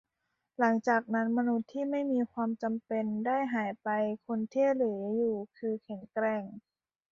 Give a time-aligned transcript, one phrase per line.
[0.59, 3.87] หลังจากนั้น มนุษย์ที่ไม่มีความจำเป็นได้หายไป
[4.25, 6.43] คนที่เหลืออยู่คือแข็งแกร่ง